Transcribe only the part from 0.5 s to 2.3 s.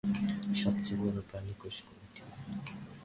সবচেয়ে বড় প্রাণিকোষ কোনটি?